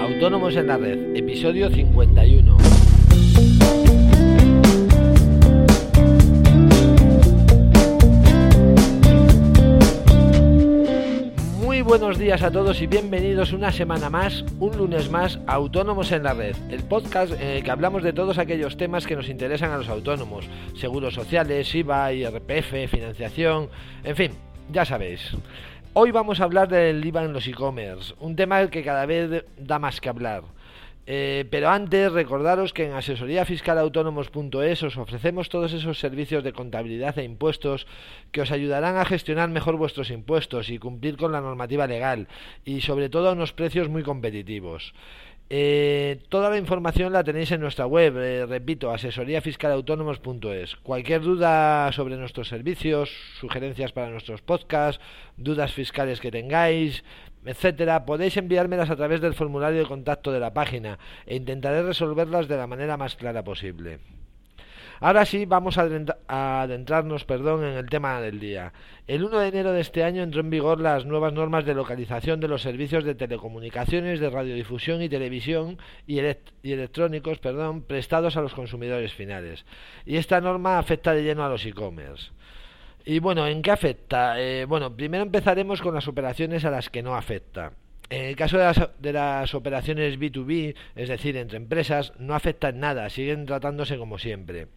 [0.00, 2.56] Autónomos en la Red, episodio 51.
[11.60, 16.22] Muy buenos días a todos y bienvenidos una semana más, un lunes más, Autónomos en
[16.22, 19.70] la Red, el podcast en el que hablamos de todos aquellos temas que nos interesan
[19.72, 23.68] a los autónomos, seguros sociales, IVA, IRPF, financiación,
[24.04, 24.32] en fin,
[24.70, 25.36] ya sabéis.
[25.94, 29.78] Hoy vamos a hablar del IVA en los e-commerce, un tema que cada vez da
[29.78, 30.42] más que hablar.
[31.04, 37.24] Eh, pero antes, recordaros que en asesoríafiscalautónomos.es os ofrecemos todos esos servicios de contabilidad e
[37.24, 37.86] impuestos
[38.30, 42.26] que os ayudarán a gestionar mejor vuestros impuestos y cumplir con la normativa legal
[42.64, 44.94] y sobre todo a unos precios muy competitivos.
[45.54, 50.76] Eh, toda la información la tenéis en nuestra web, eh, repito, asesoríafiscalautónomos.es.
[50.76, 55.04] Cualquier duda sobre nuestros servicios, sugerencias para nuestros podcasts,
[55.36, 57.04] dudas fiscales que tengáis,
[57.44, 62.48] etcétera, podéis enviármelas a través del formulario de contacto de la página e intentaré resolverlas
[62.48, 63.98] de la manera más clara posible.
[65.00, 68.72] Ahora sí, vamos a adentrarnos perdón, en el tema del día.
[69.06, 72.38] El 1 de enero de este año entró en vigor las nuevas normas de localización
[72.40, 76.20] de los servicios de telecomunicaciones, de radiodifusión y televisión y,
[76.62, 79.66] electrónicos perdón, prestados a los consumidores finales.
[80.06, 82.30] Y esta norma afecta de lleno a los e-commerce.
[83.04, 84.40] Y bueno, ¿en qué afecta?
[84.40, 87.72] Eh, bueno, primero empezaremos con las operaciones a las que no afecta.
[88.08, 92.68] En el caso de las, de las, operaciones B2B, es decir, entre empresas, no afecta
[92.68, 94.68] en nada, siguen tratándose como siempre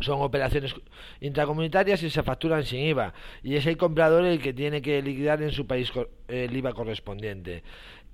[0.00, 0.74] son operaciones
[1.20, 3.12] intracomunitarias y se facturan sin IVA
[3.42, 5.92] y es el comprador el que tiene que liquidar en su país
[6.28, 7.62] el IVA correspondiente.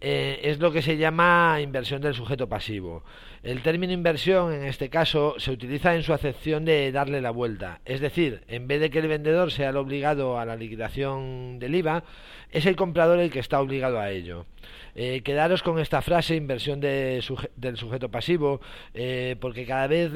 [0.01, 3.03] Eh, es lo que se llama inversión del sujeto pasivo.
[3.43, 7.81] El término inversión en este caso se utiliza en su acepción de darle la vuelta,
[7.84, 11.75] es decir, en vez de que el vendedor sea el obligado a la liquidación del
[11.75, 12.05] IVA,
[12.53, 14.47] es el comprador el que está obligado a ello.
[14.95, 18.61] Eh, quedaros con esta frase, inversión del sujeto pasivo,
[18.95, 20.12] eh, porque cada vez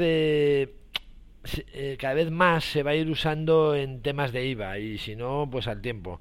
[1.72, 5.16] eh, cada vez más se va a ir usando en temas de IVA y si
[5.16, 6.20] no, pues al tiempo.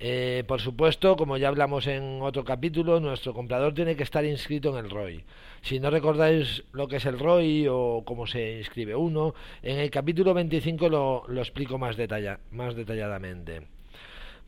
[0.00, 4.70] Eh, por supuesto, como ya hablamos en otro capítulo, nuestro comprador tiene que estar inscrito
[4.76, 5.24] en el ROI.
[5.60, 9.90] Si no recordáis lo que es el ROI o cómo se inscribe uno, en el
[9.90, 13.62] capítulo 25 lo, lo explico más, detalla, más detalladamente.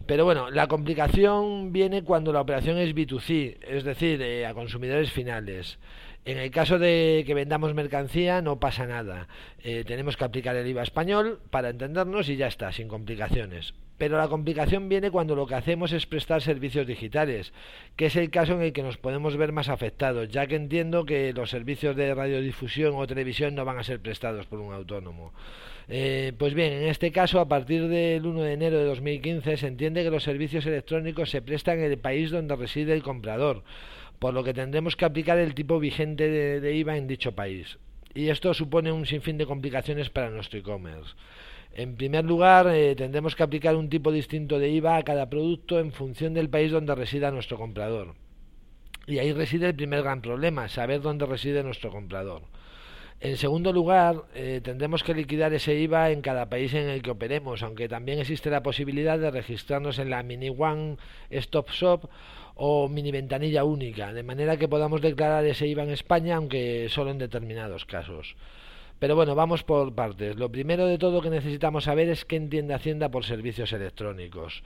[0.06, 5.10] Pero bueno, la complicación viene cuando la operación es B2C, es decir, eh, a consumidores
[5.12, 5.78] finales.
[6.27, 9.29] En el caso de que vendamos mercancía no pasa nada.
[9.62, 13.75] Eh, tenemos que aplicar el IVA español para entendernos y ya está, sin complicaciones.
[13.99, 17.53] Pero la complicación viene cuando lo que hacemos es prestar servicios digitales,
[17.95, 21.05] que es el caso en el que nos podemos ver más afectados, ya que entiendo
[21.05, 25.33] que los servicios de radiodifusión o televisión no van a ser prestados por un autónomo.
[25.89, 29.67] Eh, pues bien, en este caso, a partir del 1 de enero de 2015, se
[29.67, 33.62] entiende que los servicios electrónicos se prestan en el país donde reside el comprador
[34.25, 37.77] por lo que tendremos que aplicar el tipo vigente de, IVA en dicho país.
[38.15, 41.12] Y esto supone un sinfín de complicaciones para nuestro e-commerce.
[41.75, 45.79] En primer lugar, eh, tendremos que aplicar un tipo distinto de IVA a cada producto
[45.79, 48.15] en función del país donde resida nuestro comprador.
[49.07, 52.45] Y ahí reside el primer gran problema, saber dónde reside nuestro comprador.
[53.20, 57.10] En segundo lugar, eh, tendremos que liquidar ese IVA en cada país en el que
[57.10, 60.98] operemos, aunque también existe la posibilidad de registrarnos en la Mini One
[61.30, 62.08] Stop Shop
[62.56, 67.10] o mini ventanilla única, de manera que podamos declarar ese IVA en España, aunque solo
[67.10, 68.36] en determinados casos.
[68.98, 70.36] Pero bueno, vamos por partes.
[70.36, 74.62] Lo primero de todo que necesitamos saber es qué entiende Hacienda por servicios electrónicos.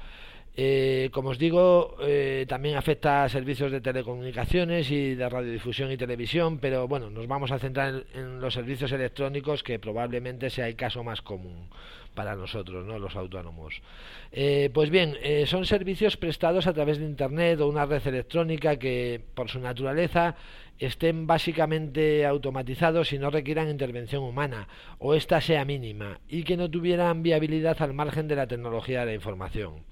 [0.57, 5.97] Eh, como os digo, eh, también afecta a servicios de telecomunicaciones y de radiodifusión y
[5.97, 10.75] televisión, pero bueno, nos vamos a centrar en, los servicios electrónicos que probablemente sea el
[10.75, 11.69] caso más común
[12.15, 12.99] para nosotros, ¿no?
[12.99, 13.81] los autónomos.
[14.33, 15.17] Eh, pues bien,
[15.47, 20.35] son servicios prestados a través de Internet o una red electrónica que, por su naturaleza,
[20.79, 26.71] estén básicamente automatizados y no requieran intervención humana, o ésta sea mínima, y que no
[26.71, 29.85] tuvieran viabilidad al margen de la tecnología de la información.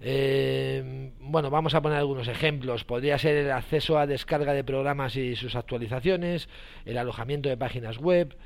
[0.00, 2.84] Eh, bueno, vamos a poner algunos ejemplos.
[2.84, 6.48] Podría ser el acceso a descarga de programas y sus actualizaciones,
[6.84, 8.36] el alojamiento de páginas web,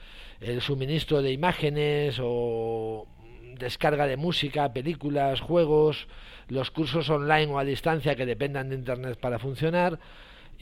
[0.41, 3.07] el suministro de imágenes o
[3.59, 6.09] descarga de música, películas, juegos,
[6.49, 9.99] los cursos online o a distancia que dependan de Internet para funcionar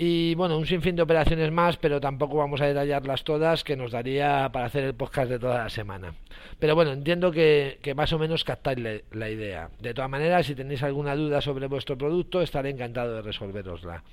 [0.00, 3.90] y bueno, un sinfín de operaciones más, pero tampoco vamos a detallarlas todas, que nos
[3.90, 6.14] daría para hacer el podcast de toda la semana.
[6.60, 8.78] Pero bueno, entiendo que, más o menos captáis
[9.10, 9.70] la, idea.
[9.80, 14.04] De todas maneras, si tenéis alguna duda sobre vuestro producto, estaré encantado de resolverosla.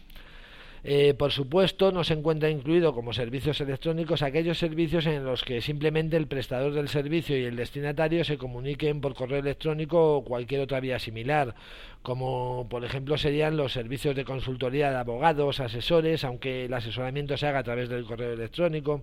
[0.87, 5.59] Eh, por supuesto, no se encuentra incluido como servicios electrónicos aquellos servicios en los que
[5.59, 10.61] simplemente el prestador del servicio y el destinatario se comuniquen por correo electrónico o cualquier
[10.61, 11.55] otra vía similar,
[12.03, 17.47] como por ejemplo serían los servicios de consultoría de abogados, asesores, aunque el asesoramiento se
[17.47, 19.01] haga a través del correo electrónico.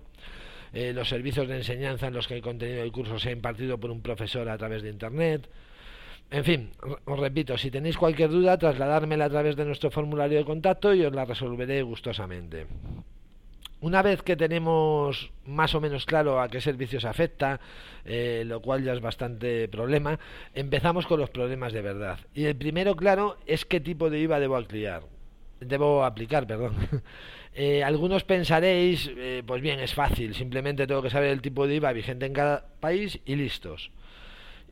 [0.71, 3.91] Eh, los servicios de enseñanza en los que el contenido del curso sea impartido por
[3.91, 5.49] un profesor a través de Internet,
[6.33, 6.71] en fin,
[7.05, 11.05] os repito, si tenéis cualquier duda, trasladármela a través de nuestro formulario de contacto y
[11.05, 12.65] os la resolveré gustosamente.
[13.81, 17.59] Una vez que tenemos más o menos claro a qué servicios afecta,
[18.03, 20.17] eh, lo cual ya es bastante problema,
[20.55, 22.17] empezamos con los problemas de verdad.
[22.33, 25.03] Y el primero, claro, es qué tipo de IVA debo aplicar.
[25.59, 26.75] Debo aplicar, perdón.
[27.55, 31.75] Eh, algunos pensaréis, eh, pues bien, es fácil, simplemente tengo que saber el tipo de
[31.75, 33.91] IVA vigente en cada país y listos.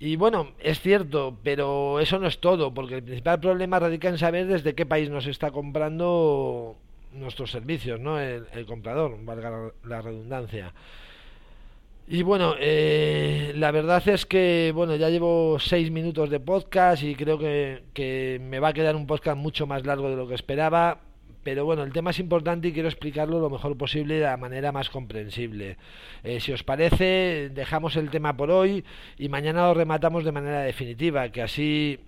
[0.02, 4.18] Y bueno, es cierto, pero eso no es todo, porque el principal problema radica en
[4.18, 6.76] saber desde qué país nos está comprando
[7.14, 8.20] nuestros servicios, ¿no?
[8.20, 10.74] El, comprador, valga la, redundancia.
[12.08, 17.14] Y bueno, eh, la verdad es que bueno, ya llevo seis minutos de podcast y
[17.14, 20.34] creo que, que me va a quedar un podcast mucho más largo de lo que
[20.34, 20.98] esperaba
[21.44, 24.72] pero bueno, el tema es importante y quiero explicarlo lo mejor posible de la manera
[24.72, 25.78] más comprensible.
[26.24, 28.84] Eh, si os parece, dejamos el tema por hoy
[29.18, 32.00] y mañana lo rematamos de manera definitiva, que así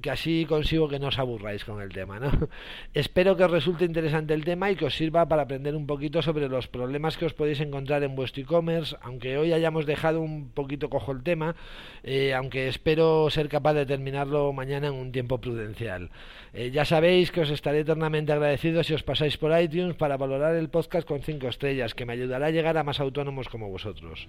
[0.00, 2.30] que así consigo que no os aburráis con el tema, ¿no?
[2.94, 6.22] Espero que os resulte interesante el tema y que os sirva para aprender un poquito
[6.22, 10.50] sobre los problemas que os podéis encontrar en vuestro e-commerce, aunque hoy hayamos dejado un
[10.50, 11.54] poquito cojo el tema,
[12.02, 16.10] eh, aunque espero ser capaz de terminarlo mañana en un tiempo prudencial.
[16.52, 20.56] Eh, ya sabéis que os estaré eternamente agradecido si os pasáis por iTunes para valorar
[20.56, 24.26] el podcast con 5 estrellas, que me ayudará a llegar a más autónomos como vosotros.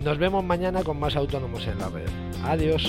[0.00, 2.08] Nos vemos mañana con más autónomos en la red.
[2.44, 2.84] Adiós.